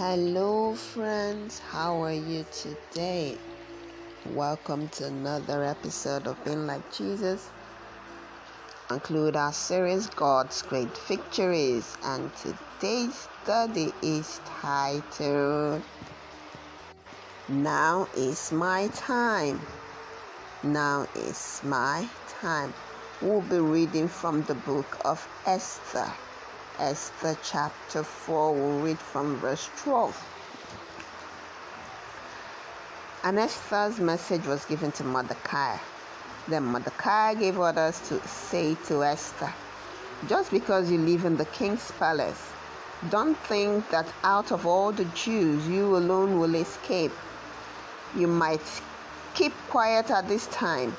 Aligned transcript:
Hello, 0.00 0.74
friends. 0.74 1.58
How 1.58 2.02
are 2.02 2.10
you 2.10 2.46
today? 2.50 3.36
Welcome 4.32 4.88
to 4.96 5.04
another 5.08 5.62
episode 5.62 6.26
of 6.26 6.42
Being 6.42 6.66
Like 6.66 6.90
Jesus. 6.90 7.50
Include 8.90 9.36
our 9.36 9.52
series 9.52 10.06
God's 10.06 10.62
Great 10.62 10.96
Victories, 11.06 11.98
and 12.02 12.30
today's 12.34 13.28
study 13.42 13.92
is 14.00 14.40
titled 14.46 15.82
Now 17.50 18.08
is 18.16 18.52
My 18.52 18.88
Time. 18.94 19.60
Now 20.62 21.08
is 21.14 21.60
My 21.62 22.08
Time. 22.26 22.72
We'll 23.20 23.42
be 23.42 23.58
reading 23.58 24.08
from 24.08 24.44
the 24.44 24.54
book 24.54 24.96
of 25.04 25.28
Esther. 25.44 26.10
Esther 26.80 27.36
chapter 27.42 28.02
4, 28.02 28.54
we'll 28.54 28.80
read 28.80 28.98
from 28.98 29.36
verse 29.36 29.68
12. 29.82 30.16
And 33.22 33.38
Esther's 33.38 33.98
message 34.00 34.46
was 34.46 34.64
given 34.64 34.90
to 34.92 35.04
Mordecai. 35.04 35.76
Then 36.48 36.64
Mordecai 36.64 37.34
gave 37.34 37.58
orders 37.58 38.00
to 38.08 38.26
say 38.26 38.76
to 38.86 39.04
Esther, 39.04 39.52
Just 40.26 40.50
because 40.50 40.90
you 40.90 40.96
live 40.96 41.26
in 41.26 41.36
the 41.36 41.44
king's 41.44 41.90
palace, 41.98 42.50
don't 43.10 43.36
think 43.40 43.86
that 43.90 44.10
out 44.24 44.50
of 44.50 44.66
all 44.66 44.90
the 44.90 45.04
Jews 45.04 45.68
you 45.68 45.98
alone 45.98 46.40
will 46.40 46.54
escape. 46.54 47.12
You 48.16 48.26
might 48.26 48.82
keep 49.34 49.52
quiet 49.68 50.10
at 50.10 50.28
this 50.28 50.46
time, 50.46 50.96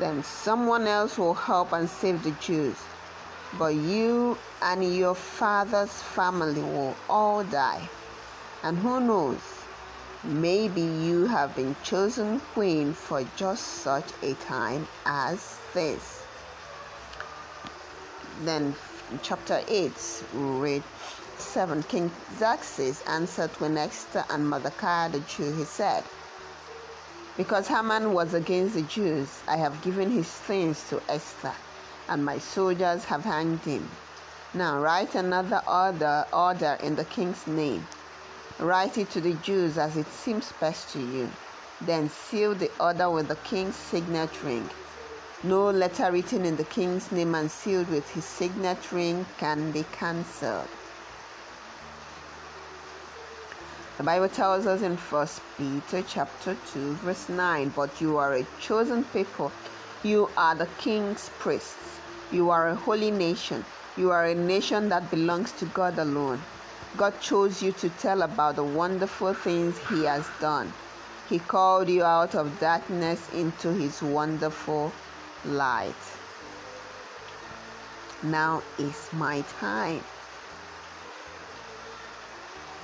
then 0.00 0.24
someone 0.24 0.88
else 0.88 1.18
will 1.18 1.34
help 1.34 1.72
and 1.72 1.88
save 1.88 2.24
the 2.24 2.32
Jews 2.32 2.76
but 3.58 3.74
you 3.74 4.36
and 4.62 4.96
your 4.96 5.14
father's 5.14 5.92
family 5.92 6.62
will 6.62 6.96
all 7.08 7.44
die. 7.44 7.88
And 8.62 8.78
who 8.78 9.00
knows, 9.00 9.40
maybe 10.24 10.80
you 10.80 11.26
have 11.26 11.54
been 11.54 11.76
chosen 11.84 12.40
queen 12.52 12.94
for 12.94 13.24
just 13.36 13.62
such 13.82 14.10
a 14.22 14.34
time 14.34 14.88
as 15.06 15.58
this. 15.72 16.24
Then, 18.42 18.74
chapter 19.22 19.60
8, 19.68 20.24
read 20.32 20.82
7 21.38 21.82
King 21.84 22.10
Xerxes 22.38 23.02
answered 23.06 23.50
when 23.60 23.76
Esther 23.76 24.24
and 24.30 24.48
Mordecai 24.48 25.08
the 25.08 25.20
Jew, 25.20 25.52
he 25.54 25.64
said, 25.64 26.04
Because 27.36 27.68
Haman 27.68 28.12
was 28.12 28.34
against 28.34 28.74
the 28.74 28.82
Jews, 28.82 29.42
I 29.46 29.56
have 29.56 29.82
given 29.82 30.10
his 30.10 30.28
things 30.28 30.88
to 30.88 31.02
Esther 31.08 31.52
and 32.08 32.24
my 32.24 32.38
soldiers 32.38 33.04
have 33.04 33.24
hanged 33.24 33.60
him. 33.60 33.88
Now 34.52 34.78
write 34.78 35.14
another 35.14 35.62
order, 35.66 36.24
order 36.32 36.78
in 36.82 36.96
the 36.96 37.04
king's 37.04 37.46
name. 37.46 37.86
Write 38.58 38.98
it 38.98 39.10
to 39.10 39.20
the 39.20 39.34
Jews 39.34 39.78
as 39.78 39.96
it 39.96 40.06
seems 40.06 40.52
best 40.60 40.92
to 40.92 41.00
you. 41.00 41.30
Then 41.80 42.08
seal 42.08 42.54
the 42.54 42.70
order 42.78 43.10
with 43.10 43.28
the 43.28 43.36
king's 43.36 43.74
signet 43.74 44.42
ring. 44.42 44.70
No 45.42 45.70
letter 45.70 46.10
written 46.12 46.46
in 46.46 46.56
the 46.56 46.64
king's 46.64 47.10
name 47.10 47.34
and 47.34 47.50
sealed 47.50 47.88
with 47.88 48.08
his 48.10 48.24
signet 48.24 48.92
ring 48.92 49.26
can 49.38 49.72
be 49.72 49.84
cancelled. 49.92 50.68
The 53.96 54.04
Bible 54.04 54.28
tells 54.28 54.66
us 54.66 54.82
in 54.82 54.96
1 54.96 55.28
Peter 55.56 56.02
chapter 56.02 56.56
2 56.72 56.94
verse 56.94 57.28
9, 57.28 57.68
but 57.76 58.00
you 58.00 58.18
are 58.18 58.34
a 58.34 58.46
chosen 58.60 59.04
people. 59.04 59.52
You 60.04 60.30
are 60.36 60.54
the 60.54 60.68
king's 60.78 61.30
priests 61.40 61.84
you 62.34 62.50
are 62.50 62.66
a 62.68 62.74
holy 62.74 63.12
nation. 63.12 63.64
You 63.96 64.10
are 64.10 64.24
a 64.24 64.34
nation 64.34 64.88
that 64.88 65.08
belongs 65.08 65.52
to 65.52 65.66
God 65.66 65.98
alone. 65.98 66.42
God 66.96 67.20
chose 67.20 67.62
you 67.62 67.70
to 67.72 67.88
tell 67.90 68.22
about 68.22 68.56
the 68.56 68.64
wonderful 68.64 69.34
things 69.34 69.78
He 69.88 70.02
has 70.04 70.26
done. 70.40 70.72
He 71.28 71.38
called 71.38 71.88
you 71.88 72.02
out 72.02 72.34
of 72.34 72.58
darkness 72.58 73.32
into 73.32 73.72
His 73.72 74.02
wonderful 74.02 74.92
light. 75.44 76.04
Now 78.22 78.64
is 78.78 79.12
my 79.12 79.42
time. 79.60 80.02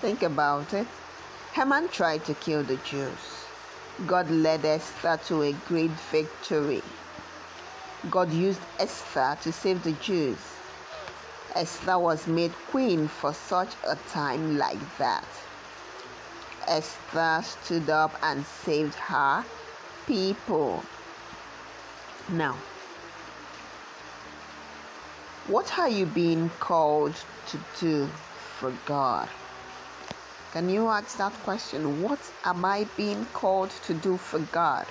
Think 0.00 0.22
about 0.22 0.72
it. 0.72 0.86
Haman 1.52 1.88
tried 1.88 2.24
to 2.24 2.34
kill 2.34 2.62
the 2.62 2.76
Jews. 2.76 3.44
God 4.06 4.30
led 4.30 4.64
Esther 4.64 5.20
to 5.26 5.42
a 5.42 5.52
great 5.68 5.90
victory. 6.10 6.82
God 8.10 8.32
used 8.32 8.60
Esther 8.78 9.36
to 9.42 9.52
save 9.52 9.82
the 9.82 9.92
Jews. 9.92 10.38
Esther 11.54 11.98
was 11.98 12.26
made 12.26 12.52
queen 12.70 13.08
for 13.08 13.32
such 13.32 13.74
a 13.86 13.96
time 14.10 14.58
like 14.58 14.98
that. 14.98 15.26
Esther 16.66 17.42
stood 17.42 17.88
up 17.88 18.12
and 18.22 18.44
saved 18.44 18.94
her 18.94 19.44
people. 20.06 20.82
Now, 22.30 22.56
what 25.46 25.78
are 25.78 25.88
you 25.88 26.06
being 26.06 26.50
called 26.58 27.14
to 27.48 27.58
do 27.78 28.06
for 28.58 28.72
God? 28.86 29.28
Can 30.52 30.68
you 30.68 30.88
ask 30.88 31.18
that 31.18 31.32
question? 31.44 32.02
What 32.02 32.20
am 32.44 32.64
I 32.64 32.86
being 32.96 33.26
called 33.26 33.70
to 33.86 33.94
do 33.94 34.16
for 34.16 34.38
God? 34.38 34.86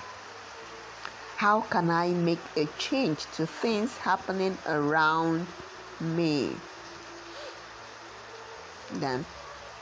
How 1.36 1.62
can 1.62 1.90
I 1.90 2.10
make 2.10 2.38
a 2.56 2.66
change 2.78 3.26
to 3.36 3.46
things 3.46 3.96
happening 3.98 4.56
around 4.66 5.46
me? 6.00 6.54
Then, 8.92 9.26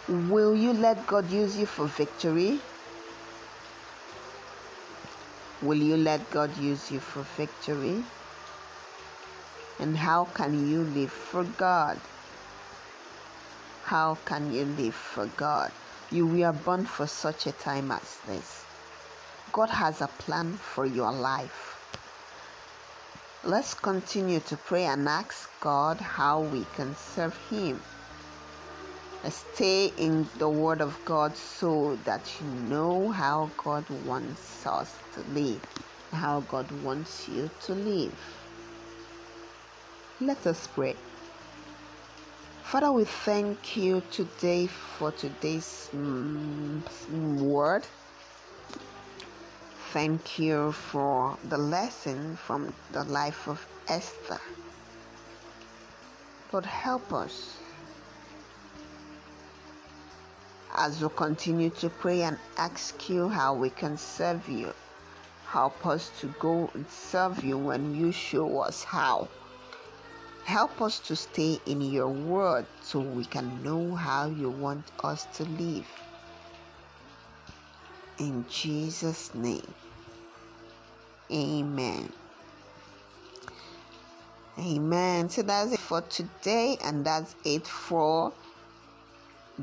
will 0.09 0.57
you 0.57 0.73
let 0.73 1.07
God 1.07 1.31
use 1.31 1.57
you 1.59 1.67
for 1.67 1.87
victory? 1.87 2.61
Will 5.61 5.77
you 5.77 5.97
let 5.97 6.29
God 6.31 6.57
use 6.57 6.91
you 6.91 7.01
for 7.01 7.23
victory? 7.37 8.03
And 9.79 9.97
how 9.97 10.25
can 10.25 10.69
you 10.69 10.83
live 10.83 11.13
for 11.13 11.45
God? 11.45 12.01
How 13.85 14.17
can 14.25 14.53
you 14.53 14.65
live 14.65 14.95
for 14.95 15.27
God? 15.27 15.71
You 16.11 16.27
were 16.27 16.53
born 16.53 16.87
for 16.87 17.07
such 17.07 17.47
a 17.47 17.53
time 17.53 17.91
as 17.93 18.19
this. 18.27 18.62
God 19.53 19.69
has 19.69 20.01
a 20.01 20.09
plan 20.09 20.55
for 20.55 20.87
your 20.87 21.13
life. 21.13 21.79
Let's 23.45 23.75
continue 23.75 24.41
to 24.41 24.57
pray 24.57 24.85
and 24.85 25.07
ask 25.07 25.51
God 25.61 26.01
how 26.01 26.41
we 26.41 26.65
can 26.75 26.97
serve 26.97 27.37
Him. 27.51 27.81
Stay 29.29 29.93
in 29.99 30.27
the 30.39 30.49
Word 30.49 30.81
of 30.81 30.99
God 31.05 31.37
so 31.37 31.97
that 32.05 32.23
you 32.41 32.47
know 32.47 33.11
how 33.11 33.51
God 33.59 33.85
wants 34.07 34.67
us 34.67 34.95
to 35.15 35.21
live, 35.33 35.61
how 36.13 36.41
God 36.41 36.71
wants 36.83 37.29
you 37.29 37.51
to 37.65 37.75
live. 37.75 38.15
Let 40.21 40.47
us 40.47 40.67
pray. 40.67 40.97
Father, 42.63 42.91
we 42.91 43.05
thank 43.05 43.77
you 43.77 44.03
today 44.11 44.67
for 44.67 45.13
today's 45.13 45.91
mm, 45.95 46.81
word. 47.39 47.87
Thank 49.93 50.39
you 50.39 50.73
for 50.73 51.37
the 51.51 51.59
lesson 51.59 52.35
from 52.35 52.73
the 52.93 53.05
life 53.05 53.47
of 53.47 53.67
Esther. 53.89 54.41
Lord, 56.51 56.65
help 56.65 57.13
us 57.13 57.59
as 60.75 61.03
we 61.03 61.11
continue 61.11 61.69
to 61.69 61.91
pray 61.91 62.23
and 62.23 62.39
ask 62.57 63.11
you 63.11 63.29
how 63.29 63.53
we 63.53 63.69
can 63.69 63.99
serve 63.99 64.49
you. 64.49 64.73
Help 65.45 65.87
us 65.87 66.11
to 66.21 66.35
go 66.41 66.71
and 66.73 66.89
serve 66.89 67.45
you 67.45 67.59
when 67.59 67.95
you 67.95 68.13
show 68.13 68.61
us 68.61 68.83
how. 68.83 69.29
Help 70.45 70.81
us 70.81 71.01
to 71.01 71.15
stay 71.15 71.61
in 71.67 71.83
your 71.83 72.09
word 72.09 72.65
so 72.81 72.99
we 72.99 73.27
can 73.27 73.63
know 73.63 73.95
how 73.95 74.25
you 74.25 74.49
want 74.49 74.91
us 75.05 75.27
to 75.35 75.45
live. 75.45 75.87
In 78.19 78.47
Jesus' 78.49 79.35
name. 79.35 79.75
Amen. 81.33 82.13
Amen. 84.59 85.31
So 85.31 85.43
that's 85.43 85.73
it 85.73 85.81
for 85.81 86.03
today, 86.03 86.77
and 86.85 87.05
that's 87.05 87.35
it 87.45 87.67
for 87.67 88.33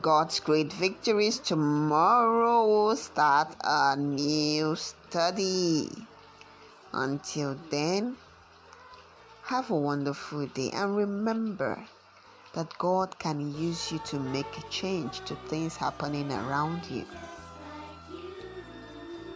God's 0.01 0.39
great 0.39 0.73
victories. 0.73 1.37
Tomorrow 1.39 2.67
we'll 2.67 2.95
start 2.95 3.55
a 3.63 3.95
new 3.95 4.75
study. 4.75 5.89
Until 6.91 7.55
then, 7.69 8.17
have 9.43 9.69
a 9.69 9.75
wonderful 9.75 10.47
day 10.47 10.71
and 10.73 10.95
remember 10.95 11.85
that 12.53 12.77
God 12.79 13.19
can 13.19 13.53
use 13.55 13.91
you 13.91 13.99
to 14.05 14.19
make 14.19 14.57
a 14.57 14.69
change 14.71 15.21
to 15.25 15.35
things 15.35 15.75
happening 15.75 16.31
around 16.31 16.85
you. 16.89 17.05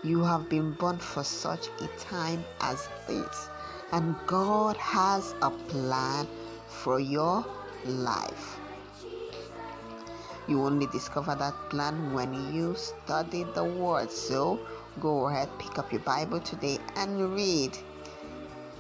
You 0.03 0.21
have 0.23 0.50
been 0.50 0.73
born 0.73 0.97
for 0.97 1.23
such 1.23 1.69
a 1.79 1.88
time 1.97 2.44
as 2.59 2.89
this, 3.07 3.50
and 3.94 4.15
God 4.27 4.75
has 4.75 5.33
a 5.41 5.50
plan 5.50 6.27
for 6.67 7.00
your 7.00 7.45
life. 7.85 8.59
You 10.47 10.61
only 10.63 10.88
discover 10.88 11.35
that 11.35 11.55
plan 11.69 12.13
when 12.13 12.33
you 12.53 12.75
study 12.75 13.45
the 13.55 13.63
Word. 13.63 14.11
So 14.11 14.59
go 15.00 15.27
ahead, 15.27 15.47
pick 15.57 15.79
up 15.79 15.91
your 15.94 16.01
Bible 16.01 16.41
today 16.41 16.79
and 16.97 17.33
read. 17.33 17.77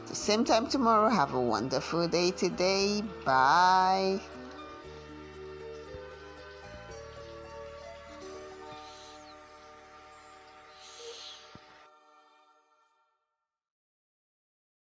The 0.07 0.15
same 0.15 0.43
time 0.43 0.67
tomorrow. 0.67 1.07
Have 1.09 1.33
a 1.33 1.41
wonderful 1.41 2.07
day 2.09 2.31
today. 2.31 3.01
Bye. 3.23 4.19